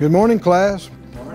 [0.00, 0.88] Good morning, class.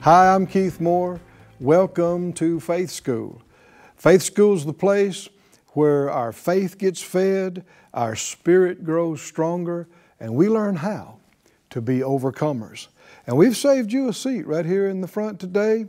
[0.00, 1.18] Hi, I'm Keith Moore.
[1.58, 3.40] Welcome to Faith School.
[3.96, 5.30] Faith School is the place
[5.68, 9.88] where our faith gets fed, our spirit grows stronger,
[10.20, 11.16] and we learn how
[11.70, 12.88] to be overcomers.
[13.26, 15.86] And we've saved you a seat right here in the front today.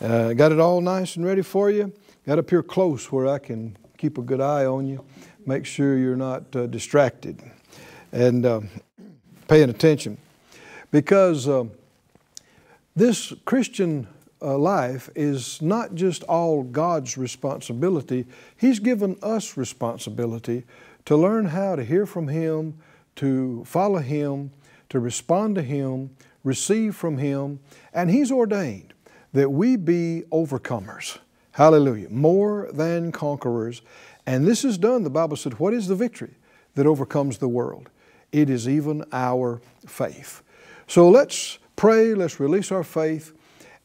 [0.00, 1.92] Uh, got it all nice and ready for you.
[2.24, 5.04] Got up here close where I can keep a good eye on you,
[5.44, 7.42] make sure you're not uh, distracted,
[8.10, 8.62] and uh,
[9.48, 10.16] paying attention.
[10.92, 11.64] Because uh,
[12.94, 14.06] this Christian
[14.40, 20.64] uh, life is not just all God's responsibility, He's given us responsibility
[21.06, 22.78] to learn how to hear from Him,
[23.16, 24.52] to follow Him,
[24.90, 26.10] to respond to Him,
[26.44, 27.58] receive from Him,
[27.92, 28.92] and He's ordained
[29.32, 31.18] that we be overcomers.
[31.52, 32.10] Hallelujah.
[32.10, 33.82] More than conquerors.
[34.26, 36.34] And this is done, the Bible said, what is the victory
[36.74, 37.88] that overcomes the world?
[38.30, 40.42] It is even our faith.
[40.86, 43.32] So let's pray, let's release our faith,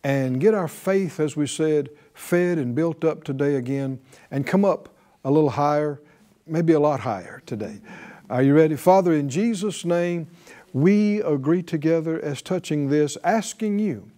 [0.04, 4.00] and get our faith, as we said, fed and built up today again,
[4.32, 4.90] and come up
[5.24, 6.00] a little higher,
[6.46, 7.80] maybe a lot higher today.
[8.30, 8.76] Are you ready?
[8.76, 10.28] Father, in Jesus' name,
[10.74, 14.12] we agree together as touching this, asking you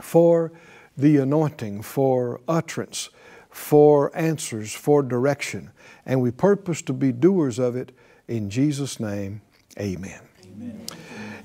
[0.00, 0.52] for
[0.96, 3.10] the anointing, for utterance,
[3.50, 5.70] for answers, for direction.
[6.04, 7.92] And we purpose to be doers of it.
[8.28, 9.42] In Jesus' name,
[9.78, 10.20] amen.
[10.44, 10.86] amen.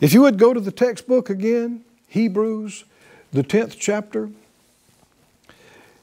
[0.01, 2.85] If you would go to the textbook again, Hebrews,
[3.31, 4.31] the 10th chapter.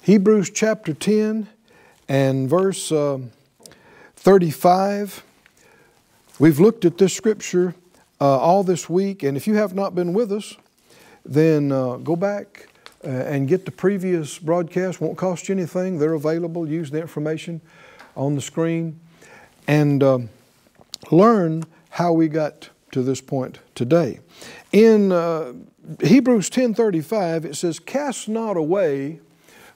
[0.03, 1.49] Hebrews chapter 10
[2.09, 3.19] and verse uh,
[4.15, 5.25] 35.
[6.39, 7.75] We've looked at this scripture
[8.21, 10.55] uh, all this week, and if you have not been with us,
[11.25, 12.69] then uh, go back
[13.05, 15.01] uh, and get the previous broadcast.
[15.01, 15.99] Won't cost you anything.
[15.99, 16.69] They're available.
[16.69, 17.61] Use the information
[18.17, 19.01] on the screen
[19.67, 20.29] and um,
[21.11, 24.21] learn how we got to this point today.
[24.73, 25.53] In uh,
[26.03, 29.21] Hebrews 10:35 it says, "Cast not away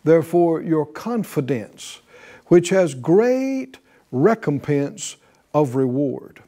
[0.05, 2.01] therefore your confidence,
[2.47, 3.79] which has great
[4.11, 5.17] recompense
[5.55, 6.43] of reward."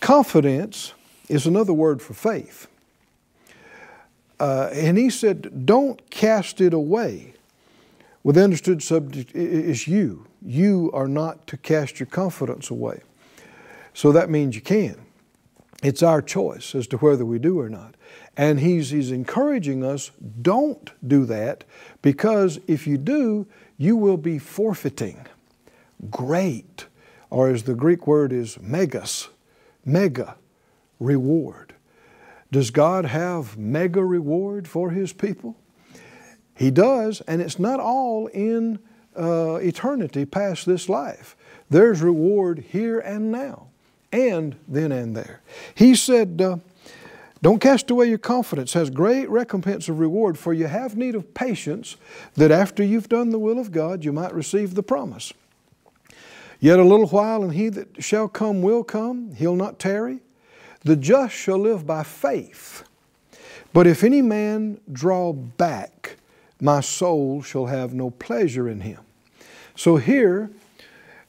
[0.00, 0.92] Confidence
[1.28, 2.68] is another word for faith.
[4.38, 7.32] Uh, and he said, Don't cast it away.
[8.24, 10.26] The understood subject is you.
[10.42, 13.00] You are not to cast your confidence away.
[13.96, 15.06] So that means you can.
[15.82, 17.94] It's our choice as to whether we do or not.
[18.36, 20.10] And he's, he's encouraging us
[20.42, 21.64] don't do that
[22.02, 23.46] because if you do,
[23.78, 25.26] you will be forfeiting
[26.10, 26.84] great,
[27.30, 29.30] or as the Greek word is megas,
[29.82, 30.36] mega
[31.00, 31.74] reward.
[32.52, 35.56] Does God have mega reward for His people?
[36.54, 38.78] He does, and it's not all in
[39.18, 41.34] uh, eternity past this life.
[41.70, 43.68] There's reward here and now,
[44.16, 45.40] and then and there.
[45.74, 46.58] He said, uh,
[47.42, 51.34] Don't cast away your confidence, has great recompense of reward, for you have need of
[51.34, 51.96] patience,
[52.34, 55.32] that after you've done the will of God, you might receive the promise.
[56.58, 60.20] Yet a little while, and he that shall come will come, he'll not tarry.
[60.82, 62.84] The just shall live by faith.
[63.72, 66.16] But if any man draw back,
[66.60, 69.00] my soul shall have no pleasure in him.
[69.74, 70.50] So here,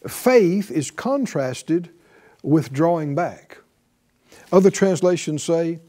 [0.08, 1.90] faith is contrasted
[2.48, 3.58] with drawing back.
[4.52, 5.80] Other translations say,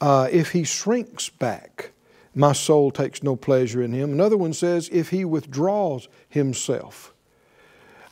[0.00, 1.92] uh, if he shrinks back,
[2.34, 4.12] my soul takes no pleasure in him.
[4.12, 7.12] Another one says, if he withdraws himself.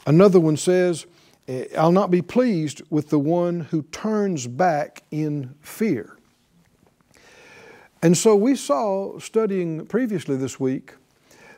[0.07, 1.07] Another one says,
[1.49, 6.17] Eh, I'll not be pleased with the one who turns back in fear.
[8.03, 10.95] And so we saw, studying previously this week,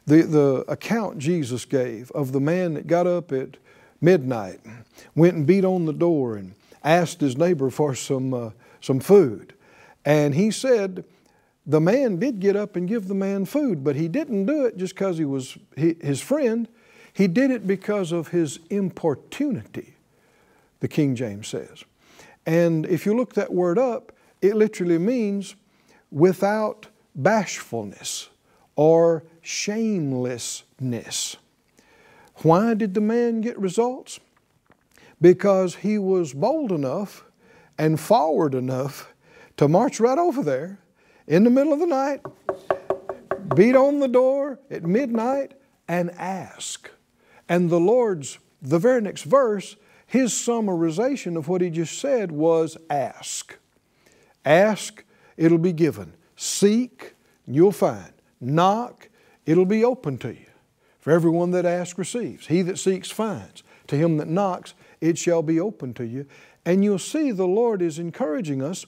[0.06, 3.56] the, the account Jesus gave of the man that got up at
[4.00, 4.60] midnight,
[5.14, 6.54] went and beat on the door and
[6.84, 8.50] asked his neighbor for some, uh,
[8.81, 9.54] some food.
[10.04, 11.04] And he said,
[11.66, 14.78] the man did get up and give the man food, but he didn't do it
[14.78, 16.66] just because he was his friend.
[17.12, 19.95] He did it because of his importunity,
[20.80, 21.84] the King James says.
[22.47, 25.56] And if you look that word up, it literally means
[26.10, 28.30] without bashfulness
[28.77, 31.36] or shamelessness.
[32.42, 34.20] Why did the man get results?
[35.20, 37.24] Because he was bold enough
[37.76, 39.12] and forward enough
[39.56, 40.78] to march right over there
[41.26, 42.20] in the middle of the night,
[43.54, 45.54] beat on the door at midnight,
[45.88, 46.90] and ask.
[47.48, 49.76] And the Lord's, the very next verse,
[50.06, 53.58] his summarization of what he just said was ask.
[54.44, 55.04] Ask,
[55.36, 56.14] it'll be given.
[56.36, 57.14] Seek,
[57.46, 58.12] you'll find.
[58.40, 59.08] Knock,
[59.44, 60.47] it'll be open to you.
[61.09, 62.49] For everyone that asks receives.
[62.49, 63.63] He that seeks finds.
[63.87, 66.27] To him that knocks, it shall be open to you.
[66.66, 68.84] And you'll see the Lord is encouraging us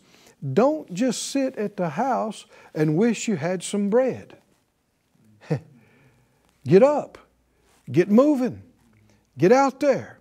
[0.52, 2.44] don't just sit at the house
[2.74, 4.36] and wish you had some bread.
[6.66, 7.16] get up,
[7.90, 8.64] get moving,
[9.38, 10.18] get out there,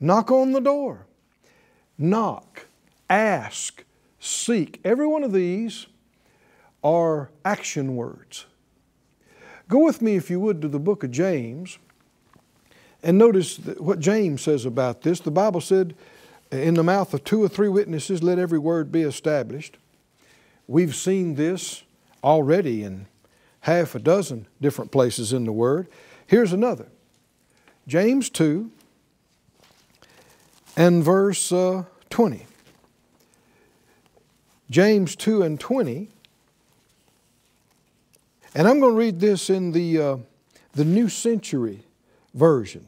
[0.00, 1.06] knock on the door,
[1.96, 2.66] knock,
[3.08, 3.84] ask,
[4.18, 4.80] seek.
[4.84, 5.86] Every one of these
[6.82, 8.46] are action words.
[9.68, 11.78] Go with me, if you would, to the book of James
[13.02, 15.20] and notice what James says about this.
[15.20, 15.94] The Bible said,
[16.50, 19.76] In the mouth of two or three witnesses, let every word be established.
[20.66, 21.84] We've seen this
[22.24, 23.06] already in
[23.60, 25.86] half a dozen different places in the Word.
[26.26, 26.88] Here's another
[27.86, 28.70] James 2
[30.76, 32.46] and verse uh, 20.
[34.68, 36.08] James 2 and 20.
[38.56, 40.16] And I'm going to read this in the, uh,
[40.72, 41.82] the New Century
[42.32, 42.86] Version.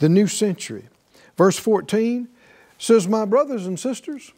[0.00, 0.88] The New Century.
[1.36, 2.26] Verse 14
[2.78, 4.32] says, My brothers and sisters,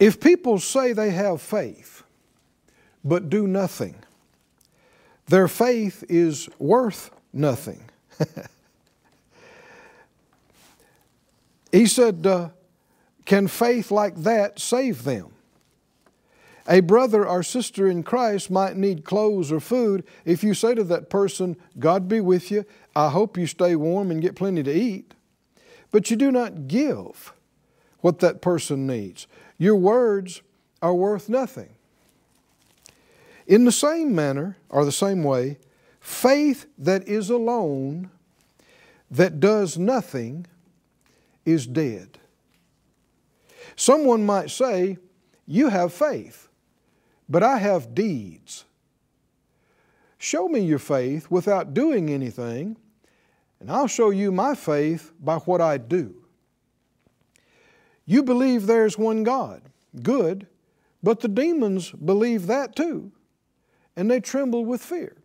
[0.00, 2.02] if people say they have faith
[3.04, 3.94] but do nothing,
[5.26, 7.84] their faith is worth nothing.
[11.72, 12.48] he said, uh,
[13.26, 15.34] Can faith like that save them?
[16.68, 20.04] A brother or sister in Christ might need clothes or food.
[20.24, 22.64] If you say to that person, God be with you,
[22.94, 25.14] I hope you stay warm and get plenty to eat,
[25.90, 27.32] but you do not give
[28.00, 29.26] what that person needs,
[29.58, 30.42] your words
[30.80, 31.70] are worth nothing.
[33.46, 35.58] In the same manner, or the same way,
[36.00, 38.10] faith that is alone,
[39.10, 40.46] that does nothing,
[41.44, 42.18] is dead.
[43.76, 44.98] Someone might say,
[45.46, 46.48] You have faith
[47.32, 48.66] but I have deeds.
[50.18, 52.76] Show me your faith without doing anything,
[53.58, 56.14] and I'll show you my faith by what I do.
[58.04, 59.62] You believe there's one God.
[60.02, 60.46] Good.
[61.02, 63.12] But the demons believe that too,
[63.96, 65.16] and they tremble with fear.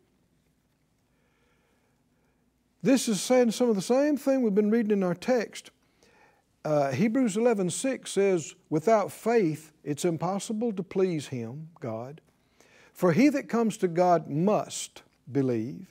[2.81, 5.71] This is saying some of the same thing we've been reading in our text
[6.67, 12.19] uh, Hebrews 11 6 says, Without faith, it's impossible to please Him, God.
[12.91, 15.01] For he that comes to God must
[15.31, 15.87] believe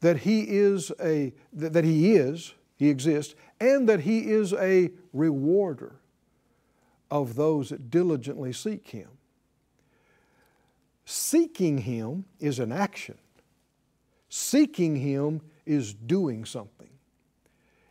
[0.00, 5.96] that He is a that He is, He exists, and that He is a rewarder
[7.10, 9.08] of those that diligently seek Him.
[11.04, 13.18] Seeking Him is an action.
[14.28, 16.90] Seeking Him is doing something.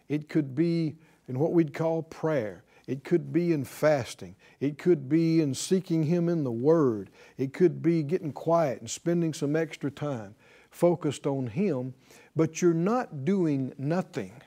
[0.08, 0.96] It could be
[1.28, 2.64] in what we'd call prayer.
[2.92, 4.36] It could be in fasting.
[4.60, 7.10] It could be in seeking Him in the Word.
[7.38, 10.36] It could be getting quiet and spending some extra time
[10.72, 11.94] focused on Him.
[12.36, 14.42] But you're not doing nothing,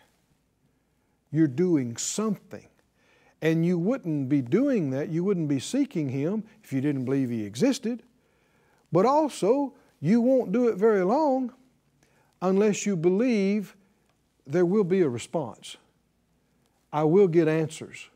[1.30, 2.68] you're doing something.
[3.40, 7.30] And you wouldn't be doing that, you wouldn't be seeking Him if you didn't believe
[7.30, 8.02] He existed.
[8.92, 11.54] But also, you won't do it very long
[12.42, 13.74] unless you believe
[14.46, 15.78] there will be a response.
[16.92, 18.10] I will get answers.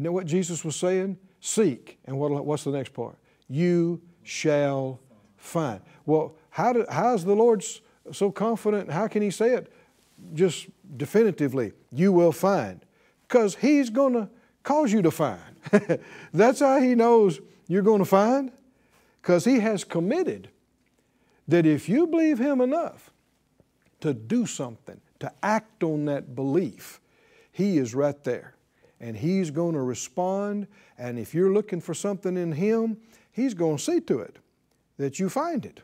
[0.00, 1.18] You know what Jesus was saying?
[1.40, 1.98] Seek.
[2.06, 3.18] And what, what's the next part?
[3.50, 4.98] You shall
[5.36, 5.82] find.
[6.06, 7.62] Well, how, do, how is the Lord
[8.10, 8.90] so confident?
[8.90, 9.70] How can He say it
[10.32, 11.74] just definitively?
[11.92, 12.80] You will find.
[13.28, 14.30] Because He's going to
[14.62, 15.42] cause you to find.
[16.32, 17.38] That's how He knows
[17.68, 18.52] you're going to find.
[19.20, 20.48] Because He has committed
[21.46, 23.10] that if you believe Him enough
[24.00, 27.02] to do something, to act on that belief,
[27.52, 28.54] he is right there.
[29.00, 30.66] And He's going to respond.
[30.98, 32.98] And if you're looking for something in Him,
[33.32, 34.38] He's going to see to it
[34.98, 35.80] that you find it.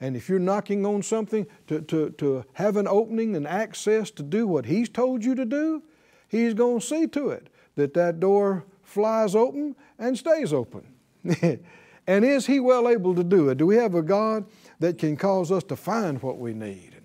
[0.00, 4.22] And if you're knocking on something to, to, to have an opening and access to
[4.22, 5.82] do what He's told you to do,
[6.28, 10.86] He's going to see to it that that door flies open and stays open.
[12.06, 13.58] and is He well able to do it?
[13.58, 14.44] Do we have a God
[14.80, 16.96] that can cause us to find what we need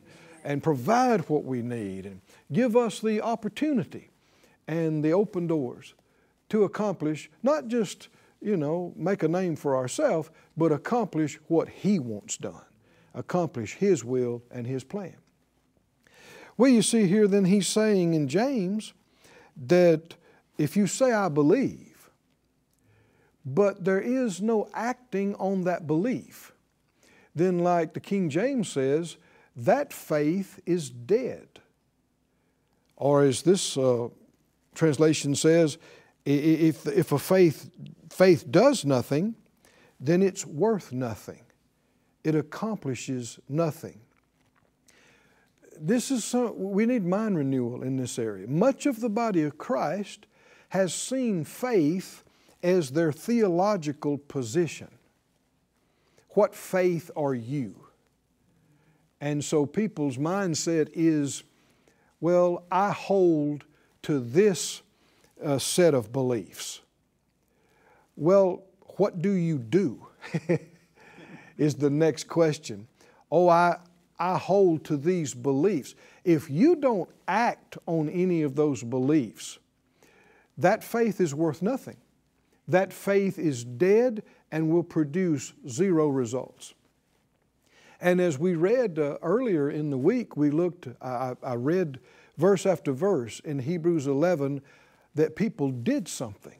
[0.43, 4.09] and provide what we need and give us the opportunity
[4.69, 5.95] and the open doors
[6.47, 8.07] to accomplish not just,
[8.39, 12.61] you know, make a name for ourselves, but accomplish what He wants done,
[13.15, 15.15] accomplish His will and His plan.
[16.55, 18.93] Well, you see here, then he's saying in James
[19.65, 20.15] that
[20.57, 22.11] if you say, I believe,
[23.45, 26.51] but there is no acting on that belief,
[27.33, 29.15] then, like the King James says,
[29.55, 31.47] that faith is dead.
[32.97, 34.09] Or as this uh,
[34.79, 35.77] translation says,
[36.25, 37.69] if, if a faith,
[38.09, 39.35] faith does nothing,
[39.99, 41.43] then it's worth nothing.
[42.23, 43.99] It accomplishes nothing.
[45.79, 48.47] This is some, we need mind renewal in this area.
[48.47, 50.25] Much of the body of Christ
[50.69, 52.23] has seen faith
[52.63, 54.89] as their theological position.
[56.29, 57.87] What faith are you?
[59.19, 61.43] And so people's mindset is,
[62.21, 63.65] well, I hold
[64.03, 64.81] to this
[65.43, 66.81] uh, set of beliefs.
[68.15, 68.63] Well,
[68.97, 70.05] what do you do?
[71.59, 72.87] is the next question.
[73.29, 73.77] Oh, I,
[74.17, 75.93] I hold to these beliefs.
[76.23, 79.59] If you don't act on any of those beliefs,
[80.57, 81.97] that faith is worth nothing.
[82.67, 86.73] That faith is dead and will produce zero results.
[88.01, 91.99] And as we read uh, earlier in the week, we looked, I, I read
[92.39, 94.61] verse after verse in Hebrews 11
[95.13, 96.57] that people did something.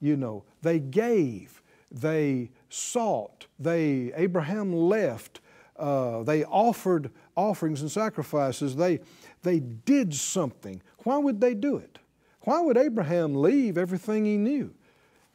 [0.00, 5.40] You know, they gave, they sought, they, Abraham left,
[5.76, 9.00] uh, they offered offerings and sacrifices, they,
[9.42, 10.80] they did something.
[10.98, 11.98] Why would they do it?
[12.42, 14.72] Why would Abraham leave everything he knew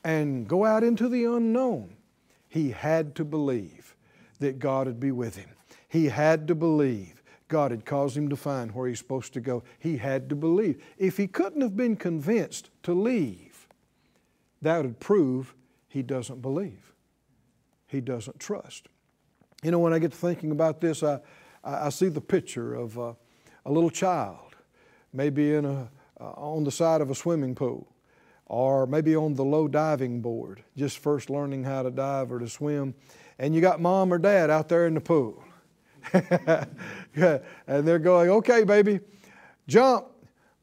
[0.04, 1.98] and go out into the unknown?
[2.48, 3.96] He had to believe
[4.40, 5.50] that God would be with him.
[5.90, 7.17] He had to believe
[7.48, 9.64] God had caused him to find where he's supposed to go.
[9.80, 10.84] He had to believe.
[10.98, 13.68] If he couldn't have been convinced to leave,
[14.62, 15.56] that would prove
[15.88, 16.94] he doesn't believe.
[17.88, 18.88] He doesn't trust.
[19.64, 21.20] You know, when I get to thinking about this, I,
[21.64, 23.16] I see the picture of a,
[23.66, 24.56] a little child,
[25.14, 25.90] maybe in a,
[26.20, 27.88] uh, on the side of a swimming pool,
[28.46, 32.50] or maybe on the low diving board, just first learning how to dive or to
[32.50, 32.94] swim
[33.40, 35.44] and you got mom or dad out there in the pool.
[36.14, 39.00] and they're going, okay, baby,
[39.68, 40.06] jump.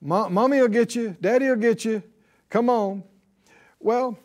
[0.01, 2.03] mommy will get you, daddy will get you.
[2.51, 3.03] Come on.
[3.81, 4.19] Well,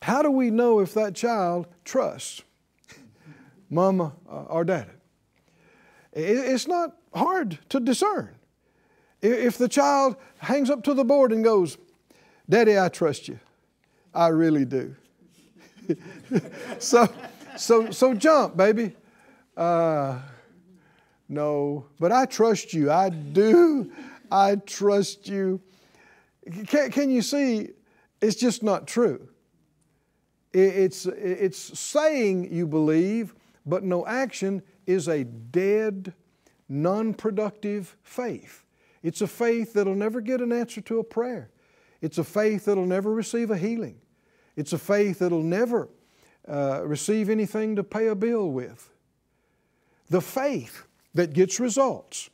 [0.00, 2.42] how do we know if that child trusts
[3.70, 4.90] mama uh, or daddy?
[6.12, 8.34] It's not hard to discern.
[9.20, 11.76] If the child hangs up to the board and goes,
[12.48, 13.38] Daddy, I trust you.
[14.14, 14.94] I really do.
[16.78, 17.08] so,
[17.56, 18.96] so, so jump, baby.
[19.56, 20.18] Uh,
[21.28, 22.90] no, but I trust you.
[22.90, 23.92] I do.
[24.30, 25.60] I trust you.
[26.66, 27.70] Can, can you see?
[28.20, 29.28] It's just not true.
[30.52, 33.34] It's, it's saying you believe,
[33.66, 36.14] but no action is a dead,
[36.68, 38.64] non productive faith.
[39.02, 41.50] It's a faith that'll never get an answer to a prayer.
[42.00, 44.00] It's a faith that'll never receive a healing.
[44.56, 45.88] It's a faith that'll never
[46.48, 48.90] uh, receive anything to pay a bill with.
[50.08, 52.30] The faith that gets results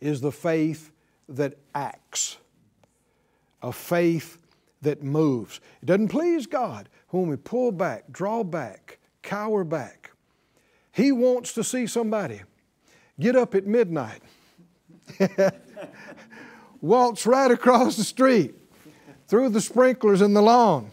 [0.00, 0.90] is the faith
[1.28, 2.36] that acts,
[3.62, 4.38] a faith
[4.82, 5.60] that moves.
[5.82, 10.10] It doesn't please God when we pull back, draw back, cower back.
[10.92, 12.42] He wants to see somebody
[13.18, 14.20] get up at midnight,
[16.80, 18.54] waltz right across the street,
[19.26, 20.90] through the sprinklers in the lawn.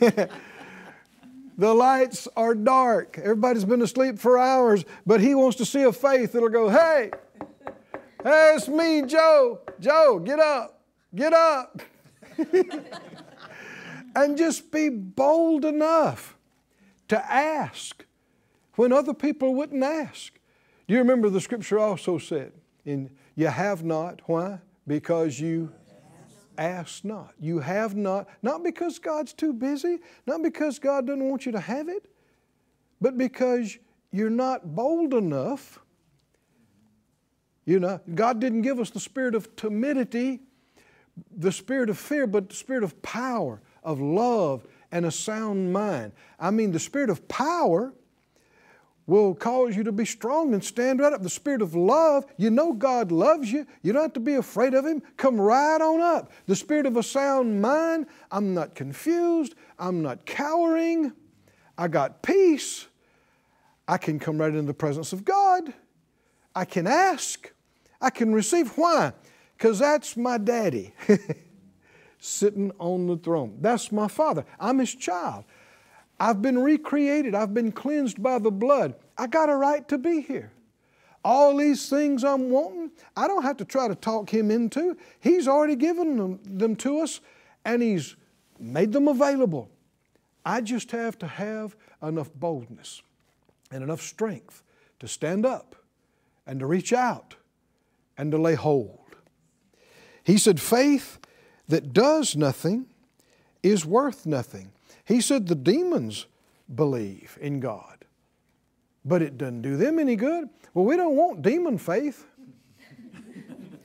[1.58, 3.18] The lights are dark.
[3.18, 7.10] Everybody's been asleep for hours, but he wants to see a faith that'll go, hey,
[8.22, 9.60] hey, it's me, Joe.
[9.80, 10.82] Joe, get up,
[11.14, 11.80] get up.
[14.14, 16.36] and just be bold enough
[17.08, 18.04] to ask
[18.74, 20.38] when other people wouldn't ask.
[20.86, 22.52] Do you remember the scripture also said,
[22.84, 24.60] in, You have not, why?
[24.86, 25.72] Because you
[26.58, 27.34] ask not.
[27.38, 31.60] You have not, not because God's too busy, not because God doesn't want you to
[31.60, 32.10] have it,
[33.00, 33.78] but because
[34.10, 35.80] you're not bold enough.
[37.64, 40.40] You know, God didn't give us the spirit of timidity,
[41.36, 46.12] the spirit of fear, but the spirit of power, of love, and a sound mind.
[46.38, 47.92] I mean, the spirit of power
[49.06, 51.22] will cause you to be strong and stand right up.
[51.22, 53.66] The spirit of love, you know God loves you.
[53.82, 55.02] You don't have to be afraid of Him.
[55.16, 56.32] Come right on up.
[56.46, 59.54] The spirit of a sound mind, I'm not confused.
[59.78, 61.12] I'm not cowering.
[61.78, 62.86] I got peace.
[63.86, 65.72] I can come right into the presence of God.
[66.54, 67.52] I can ask.
[68.00, 68.76] I can receive.
[68.76, 69.12] Why?
[69.56, 70.94] Because that's my daddy
[72.18, 73.58] sitting on the throne.
[73.60, 74.44] That's my father.
[74.58, 75.44] I'm his child.
[76.18, 77.34] I've been recreated.
[77.34, 78.94] I've been cleansed by the blood.
[79.18, 80.52] I got a right to be here.
[81.24, 84.96] All these things I'm wanting, I don't have to try to talk Him into.
[85.20, 87.20] He's already given them, them to us
[87.64, 88.16] and He's
[88.58, 89.68] made them available.
[90.44, 93.02] I just have to have enough boldness
[93.72, 94.62] and enough strength
[95.00, 95.74] to stand up
[96.46, 97.34] and to reach out
[98.16, 99.00] and to lay hold.
[100.22, 101.18] He said, faith
[101.68, 102.86] that does nothing
[103.62, 104.70] is worth nothing.
[105.06, 106.26] He said the demons
[106.72, 108.04] believe in God,
[109.04, 110.50] but it doesn't do them any good.
[110.74, 112.26] Well, we don't want demon faith.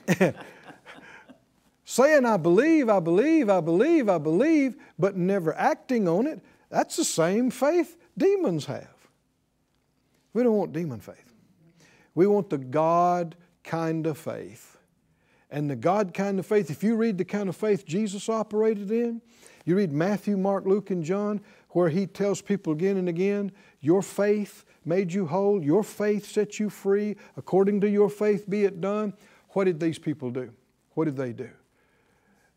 [1.86, 6.96] saying, I believe, I believe, I believe, I believe, but never acting on it, that's
[6.96, 8.88] the same faith demons have.
[10.34, 11.34] We don't want demon faith.
[12.16, 14.71] We want the God kind of faith.
[15.52, 18.90] And the God kind of faith, if you read the kind of faith Jesus operated
[18.90, 19.22] in,
[19.66, 21.42] you read Matthew, Mark, Luke, and John,
[21.72, 26.60] where he tells people again and again, Your faith made you whole, your faith set
[26.60, 29.14] you free, according to your faith be it done.
[29.50, 30.52] What did these people do?
[30.94, 31.50] What did they do?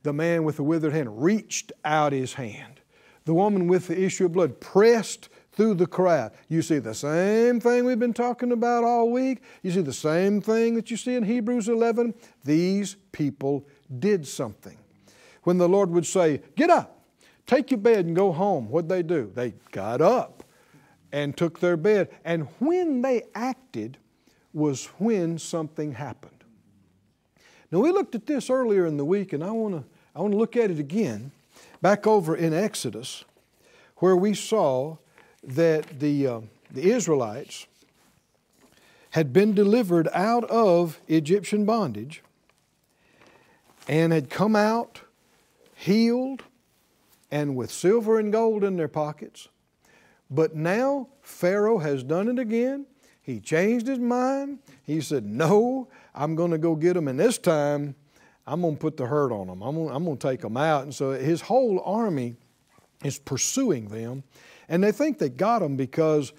[0.05, 2.81] The man with the withered hand reached out his hand.
[3.25, 6.33] The woman with the issue of blood pressed through the crowd.
[6.49, 9.43] You see the same thing we've been talking about all week.
[9.63, 12.15] You see the same thing that you see in Hebrews 11.
[12.45, 13.67] These people
[13.99, 14.77] did something.
[15.45, 17.05] When the Lord would say, Get up,
[17.47, 19.31] take your bed and go home, what'd they do?
[19.35, 20.43] They got up
[21.13, 22.11] and took their bed.
[22.25, 23.99] And when they acted
[24.53, 26.33] was when something happened.
[27.71, 29.85] Now, we looked at this earlier in the week, and I want to
[30.17, 31.33] I want to look at it again
[31.83, 33.25] back over in Exodus,
[33.97, 34.99] where we saw
[35.49, 37.67] that the, uh, the Israelites
[39.11, 42.23] had been delivered out of Egyptian bondage
[43.87, 45.03] and had come out
[45.75, 46.43] healed
[47.31, 49.49] and with silver and gold in their pockets.
[50.31, 52.87] But now Pharaoh has done it again.
[53.23, 54.59] He changed his mind.
[54.83, 57.95] He said, No, I'm going to go get them, and this time
[58.47, 59.63] I'm going to put the hurt on them.
[59.63, 60.83] I'm going, I'm going to take them out.
[60.83, 62.37] And so his whole army
[63.03, 64.25] is pursuing them.
[64.69, 66.33] And they think they got them because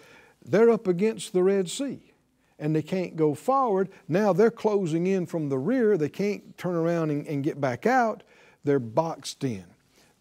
[0.44, 2.14] they're up against the Red Sea
[2.58, 3.90] and they can't go forward.
[4.08, 5.98] Now they're closing in from the rear.
[5.98, 8.24] They can't turn around and, and get back out.
[8.64, 9.66] They're boxed in,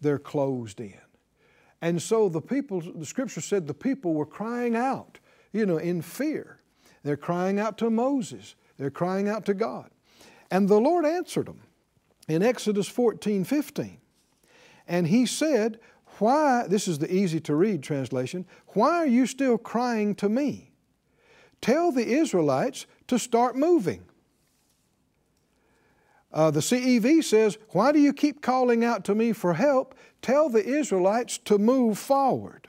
[0.01, 0.99] they're closed in.
[1.81, 5.19] And so the people, the scripture said the people were crying out,
[5.51, 6.59] you know, in fear.
[7.03, 9.89] They're crying out to Moses, they're crying out to God.
[10.51, 11.61] And the Lord answered them
[12.27, 13.97] in Exodus 14 15.
[14.87, 15.79] And He said,
[16.19, 20.71] why, this is the easy to read translation, why are you still crying to me?
[21.61, 24.05] Tell the Israelites to start moving.
[26.31, 29.95] Uh, the CEV says, Why do you keep calling out to me for help?
[30.21, 32.67] Tell the Israelites to move forward.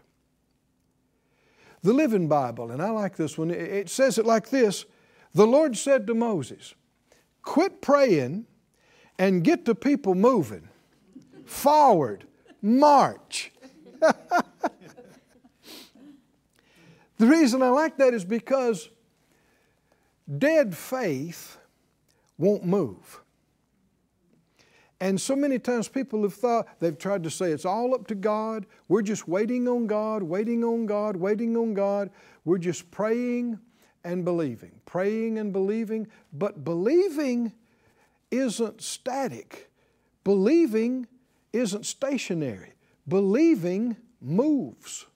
[1.83, 4.87] The Living Bible, and I like this one, it says it like this
[5.35, 6.75] The Lord said to Moses,
[7.43, 8.47] Quit praying
[9.19, 10.69] and get the people moving
[11.45, 12.25] forward
[12.63, 13.53] march.
[17.19, 18.89] the reason I like that is because
[20.39, 21.59] dead faith
[22.39, 23.21] won't move.
[25.01, 28.15] And so many times people have thought, they've tried to say it's all up to
[28.15, 28.65] God.
[28.89, 32.11] We're just waiting on God, waiting on God, waiting on God.
[32.45, 33.59] We're just praying
[34.05, 36.07] and believing, praying and believing.
[36.33, 37.53] But believing
[38.31, 39.71] isn't static,
[40.25, 41.07] believing
[41.57, 42.73] isn't stationary.
[43.09, 45.07] Believing moves.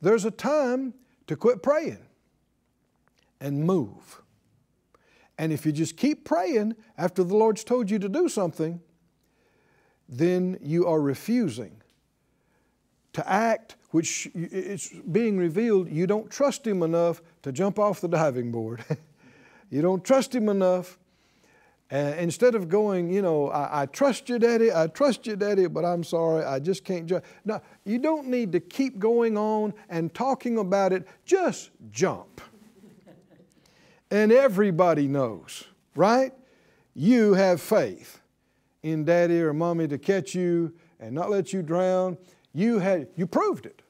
[0.00, 0.94] There's a time
[1.26, 2.04] to quit praying
[3.40, 4.22] and move.
[5.38, 8.80] And if you just keep praying after the Lord's told you to do something,
[10.08, 11.82] then you are refusing
[13.12, 18.08] to act, which it's being revealed you don't trust Him enough to jump off the
[18.08, 18.84] diving board.
[19.70, 20.98] you don't trust Him enough
[21.92, 25.66] and instead of going, you know, I, I, trust you, Daddy, I trust you, Daddy,
[25.66, 27.22] but I'm sorry, I just can't jump.
[27.44, 31.06] No, you don't need to keep going on and talking about it.
[31.26, 32.40] Just jump.
[34.10, 36.32] and everybody knows, right?
[36.94, 38.22] You have faith
[38.82, 42.16] in Daddy or Mommy to catch you and not let you drown.
[42.54, 43.82] You had, you proved it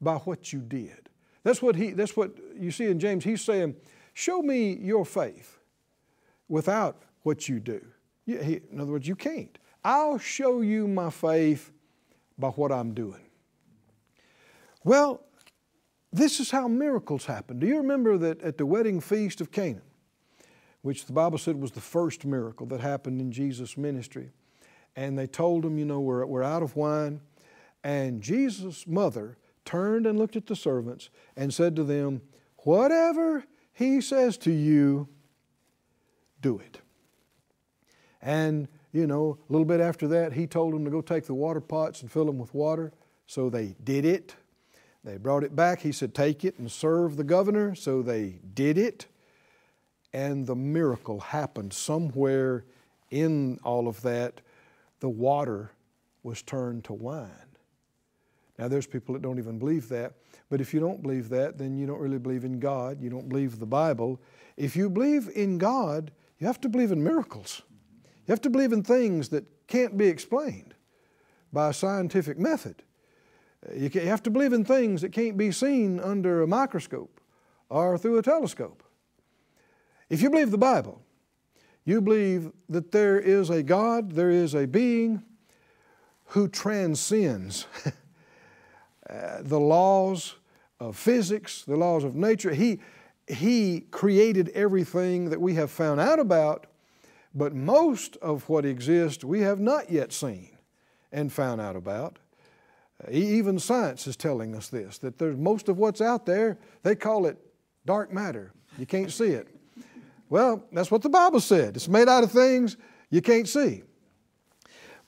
[0.00, 1.08] by what you did.
[1.42, 1.90] That's what he.
[1.90, 3.24] That's what you see in James.
[3.24, 3.74] He's saying,
[4.14, 5.58] "Show me your faith
[6.48, 7.84] without what you do.
[8.26, 9.58] In other words, you can't.
[9.84, 11.72] I'll show you my faith
[12.38, 13.20] by what I'm doing.
[14.84, 15.20] Well,
[16.12, 17.58] this is how miracles happen.
[17.58, 19.82] Do you remember that at the wedding feast of Cana,
[20.82, 24.30] which the Bible said was the first miracle that happened in Jesus' ministry?
[24.96, 27.20] And they told him, you know, we're, we're out of wine.
[27.82, 32.22] And Jesus' mother turned and looked at the servants and said to them,
[32.58, 35.08] Whatever he says to you,
[36.40, 36.80] do it.
[38.24, 41.34] And, you know, a little bit after that, he told them to go take the
[41.34, 42.90] water pots and fill them with water.
[43.26, 44.34] So they did it.
[45.04, 45.80] They brought it back.
[45.80, 47.74] He said, Take it and serve the governor.
[47.74, 49.06] So they did it.
[50.14, 52.64] And the miracle happened somewhere
[53.10, 54.40] in all of that.
[55.00, 55.72] The water
[56.22, 57.28] was turned to wine.
[58.58, 60.14] Now, there's people that don't even believe that.
[60.48, 63.02] But if you don't believe that, then you don't really believe in God.
[63.02, 64.20] You don't believe the Bible.
[64.56, 67.62] If you believe in God, you have to believe in miracles.
[68.26, 70.74] You have to believe in things that can't be explained
[71.52, 72.82] by a scientific method.
[73.74, 77.20] You have to believe in things that can't be seen under a microscope
[77.68, 78.82] or through a telescope.
[80.10, 81.02] If you believe the Bible,
[81.84, 85.22] you believe that there is a God, there is a being
[86.28, 87.66] who transcends
[89.10, 90.36] uh, the laws
[90.80, 92.52] of physics, the laws of nature.
[92.52, 92.80] He,
[93.26, 96.66] he created everything that we have found out about,
[97.34, 100.56] but most of what exists we have not yet seen
[101.12, 102.18] and found out about.
[103.10, 107.26] Even science is telling us this that there's most of what's out there, they call
[107.26, 107.36] it
[107.84, 108.52] dark matter.
[108.78, 109.48] You can't see it.
[110.30, 111.76] Well, that's what the Bible said.
[111.76, 112.76] It's made out of things
[113.10, 113.82] you can't see.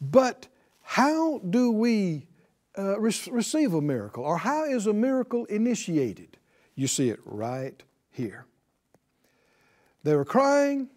[0.00, 0.46] But
[0.82, 2.26] how do we
[2.78, 4.24] uh, re- receive a miracle?
[4.24, 6.36] Or how is a miracle initiated?
[6.74, 8.46] You see it right here.
[10.02, 10.88] They were crying,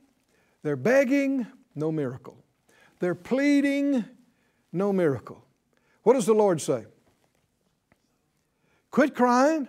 [0.69, 2.38] they're begging, no miracle.
[2.99, 4.05] They're pleading,
[4.71, 5.43] no miracle.
[6.03, 6.86] What does the Lord say?
[8.91, 9.67] Quit crying,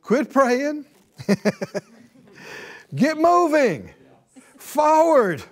[0.00, 0.84] quit praying,
[2.94, 3.90] get moving,
[4.56, 5.42] forward,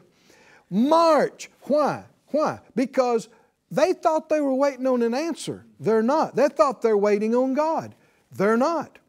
[0.70, 1.50] march.
[1.62, 2.04] Why?
[2.28, 2.60] Why?
[2.76, 3.28] Because
[3.68, 5.66] they thought they were waiting on an answer.
[5.80, 6.36] They're not.
[6.36, 7.96] They thought they're waiting on God.
[8.30, 9.00] They're not.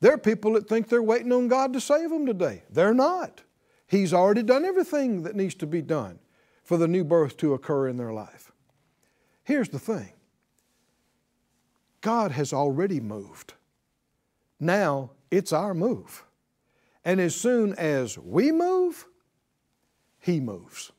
[0.00, 2.64] There are people that think they're waiting on God to save them today.
[2.72, 3.42] They're not.
[3.88, 6.18] He's already done everything that needs to be done
[6.62, 8.52] for the new birth to occur in their life.
[9.42, 10.12] Here's the thing
[12.02, 13.54] God has already moved.
[14.60, 16.24] Now it's our move.
[17.04, 19.06] And as soon as we move,
[20.20, 20.92] He moves.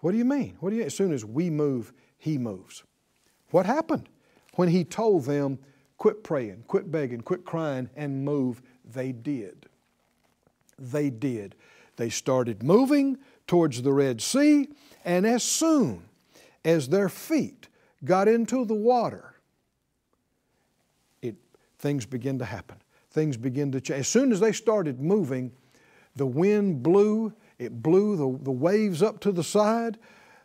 [0.00, 0.56] What do you mean?
[0.58, 2.82] What do you as soon as we move, He moves?
[3.50, 4.08] What happened?
[4.54, 5.60] When He told them,
[5.96, 9.67] quit praying, quit begging, quit crying, and move, they did.
[10.78, 11.54] They did.
[11.96, 14.68] They started moving towards the Red Sea,
[15.04, 16.04] and as soon
[16.64, 17.68] as their feet
[18.04, 19.34] got into the water,
[21.22, 21.34] it,
[21.78, 22.76] things began to happen.
[23.10, 24.00] Things began to change.
[24.00, 25.50] As soon as they started moving,
[26.14, 29.98] the wind blew, it blew the, the waves up to the side.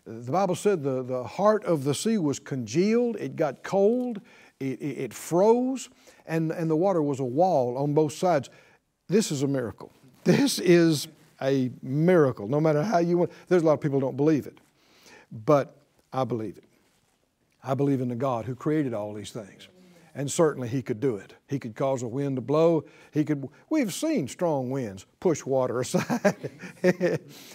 [0.05, 4.21] The Bible said the, the heart of the sea was congealed, it got cold,
[4.59, 5.89] it, it, it froze,
[6.25, 8.49] and, and the water was a wall on both sides.
[9.07, 9.91] This is a miracle.
[10.23, 11.07] This is
[11.41, 13.31] a miracle, no matter how you want.
[13.47, 14.59] There's a lot of people don't believe it,
[15.31, 15.75] but
[16.11, 16.63] I believe it.
[17.63, 19.67] I believe in the God who created all these things.
[20.15, 21.33] And certainly he could do it.
[21.47, 22.85] He could cause a wind to blow.
[23.11, 26.51] He could we've seen strong winds push water aside.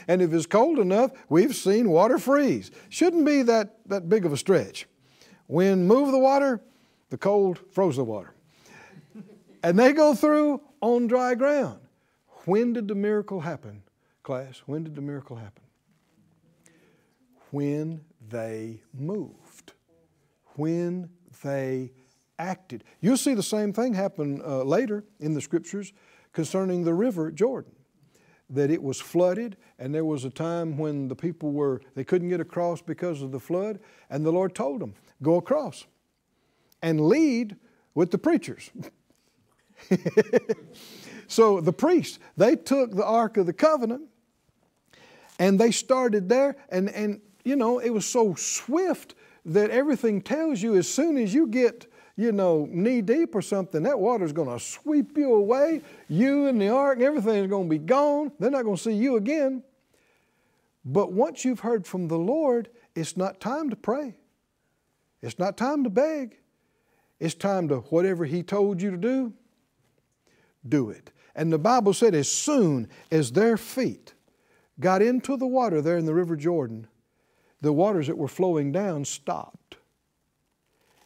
[0.09, 2.73] and if it's cold enough, we've seen water freeze.
[2.89, 4.87] Shouldn't be that, that big of a stretch.
[5.47, 6.61] Wind move the water,
[7.11, 8.35] the cold froze the water.
[9.63, 11.79] And they go through on dry ground.
[12.49, 13.83] When did the miracle happen,
[14.23, 14.63] class?
[14.65, 15.65] When did the miracle happen?
[17.51, 19.75] When they moved.
[20.55, 21.11] When
[21.43, 21.93] they
[22.39, 22.85] acted.
[23.03, 25.93] You'll see the same thing happen uh, later in the scriptures
[26.33, 27.73] concerning the river Jordan.
[28.49, 32.31] That it was flooded, and there was a time when the people were, they couldn't
[32.31, 35.85] get across because of the flood, and the Lord told them, Go across
[36.81, 37.57] and lead
[37.95, 38.71] with the preachers.
[41.29, 44.03] so the priests, they took the Ark of the Covenant
[45.39, 49.15] and they started there, and, and you know, it was so swift
[49.45, 51.87] that everything tells you as soon as you get
[52.19, 55.81] you know, knee deep or something, that water's going to sweep you away.
[56.09, 58.33] You and the ark and everything's going to be gone.
[58.41, 59.63] They're not going to see you again.
[60.85, 64.17] But once you've heard from the Lord, it's not time to pray.
[65.23, 66.39] It's not time to beg.
[67.21, 69.33] It's time to whatever He told you to do,
[70.69, 71.13] do it.
[71.39, 74.13] And the Bible said, as soon as their feet
[74.81, 76.89] got into the water there in the River Jordan,
[77.61, 79.77] the waters that were flowing down stopped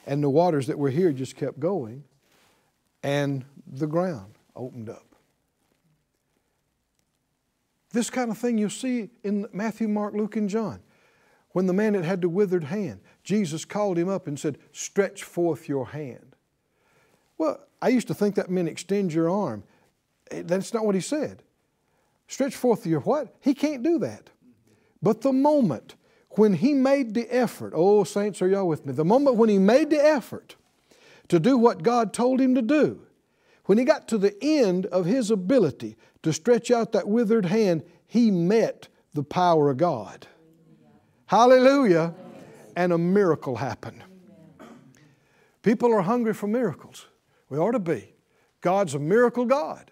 [0.07, 2.03] and the waters that were here just kept going,
[3.03, 5.15] and the ground opened up.
[7.91, 10.81] This kind of thing you see in Matthew, Mark, Luke, and John.
[11.51, 15.23] When the man that had the withered hand, Jesus called him up and said, Stretch
[15.23, 16.35] forth your hand.
[17.37, 19.65] Well, I used to think that meant extend your arm.
[20.41, 21.43] That's not what he said.
[22.27, 23.35] Stretch forth your what?
[23.41, 24.31] He can't do that.
[25.03, 25.97] But the moment
[26.31, 28.93] when he made the effort, oh, saints, are y'all with me?
[28.93, 30.57] The moment when he made the effort
[31.29, 33.03] to do what God told him to do,
[33.67, 37.83] when he got to the end of his ability to stretch out that withered hand,
[38.07, 40.27] he met the power of God.
[41.27, 42.15] Hallelujah.
[42.77, 44.03] And a miracle happened.
[45.63, 47.07] People are hungry for miracles.
[47.49, 48.15] We ought to be.
[48.61, 49.92] God's a miracle God.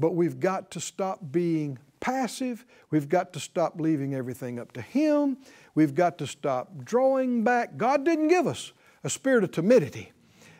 [0.00, 2.64] But we've got to stop being passive.
[2.90, 5.36] We've got to stop leaving everything up to Him.
[5.74, 7.76] We've got to stop drawing back.
[7.76, 8.72] God didn't give us
[9.04, 10.12] a spirit of timidity,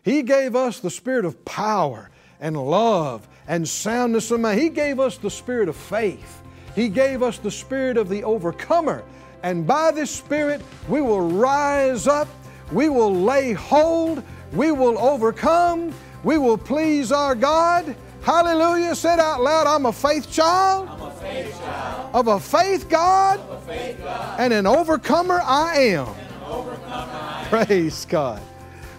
[0.03, 4.61] He gave us the spirit of power and love and soundness of mind.
[4.61, 6.43] He gave us the spirit of faith.
[6.75, 9.03] He gave us the spirit of the overcomer.
[9.43, 12.29] And by this spirit, we will rise up,
[12.73, 14.23] we will lay hold,
[14.53, 17.97] we will overcome, we will please our God.
[18.23, 18.95] Hallelujah.
[18.95, 20.89] Said out loud, I'm a faith child.
[20.91, 22.15] I'm a faith child.
[22.15, 23.41] Of a faith God.
[23.41, 24.41] Of a faith God.
[24.41, 26.09] And an overcomer I am.
[26.09, 27.67] And an overcomer I am.
[27.67, 28.43] Praise God.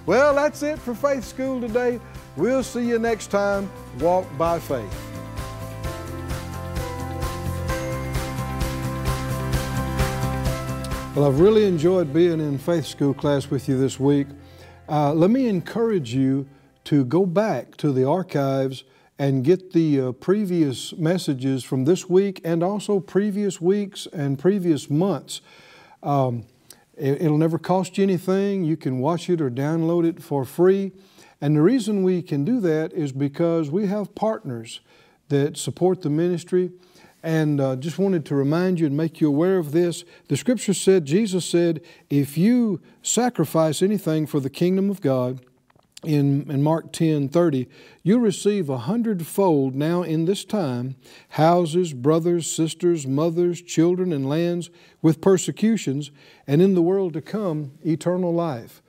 [0.07, 1.99] Well, that's it for Faith School today.
[2.36, 3.71] We'll see you next time.
[3.99, 5.12] Walk by faith.
[11.15, 14.27] Well, I've really enjoyed being in Faith School class with you this week.
[14.89, 16.47] Uh, let me encourage you
[16.86, 18.86] to go back to the archives
[19.19, 24.89] and get the uh, previous messages from this week and also previous weeks and previous
[24.89, 25.41] months.
[26.02, 26.45] Um,
[26.97, 28.63] it, it'll never cost you anything.
[28.63, 30.91] You can watch it or download it for free.
[31.39, 34.80] And the reason we can do that is because we have partners
[35.30, 36.71] that support the ministry.
[37.24, 40.04] And uh, just wanted to remind you and make you aware of this.
[40.28, 45.41] The scripture said, Jesus said, if you sacrifice anything for the kingdom of God,
[46.03, 47.67] in, in Mark 10 30,
[48.03, 50.95] you receive a hundredfold now in this time
[51.29, 54.69] houses, brothers, sisters, mothers, children, and lands
[55.01, 56.11] with persecutions,
[56.47, 58.81] and in the world to come, eternal life.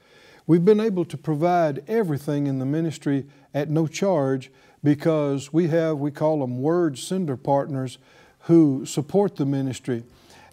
[0.47, 4.51] We've been able to provide everything in the ministry at no charge
[4.83, 7.99] because we have, we call them word sender partners
[8.47, 10.03] who support the ministry.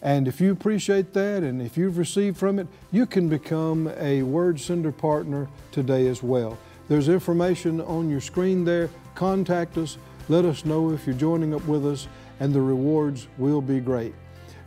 [0.01, 4.23] And if you appreciate that and if you've received from it, you can become a
[4.23, 6.57] Word Sender partner today as well.
[6.88, 8.89] There's information on your screen there.
[9.15, 9.97] Contact us.
[10.29, 12.07] Let us know if you're joining up with us,
[12.39, 14.13] and the rewards will be great.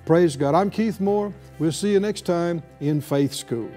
[0.05, 0.55] Praise God.
[0.55, 1.33] I'm Keith Moore.
[1.59, 3.71] We'll see you next time in Faith School.